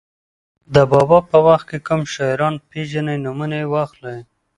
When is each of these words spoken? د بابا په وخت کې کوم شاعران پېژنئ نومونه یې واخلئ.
د 0.73 0.75
بابا 0.91 1.19
په 1.29 1.37
وخت 1.47 1.65
کې 1.69 1.79
کوم 1.87 2.01
شاعران 2.13 2.55
پېژنئ 2.69 3.17
نومونه 3.25 3.55
یې 3.61 3.67
واخلئ. 3.73 4.19